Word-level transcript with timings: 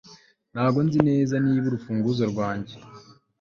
ntabwo 0.53 0.79
nzi 0.85 0.99
neza 1.09 1.33
niba 1.43 1.65
arurufunguzo 1.67 2.23
rwanjye 2.31 2.75